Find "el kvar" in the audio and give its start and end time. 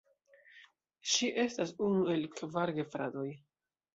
2.15-2.75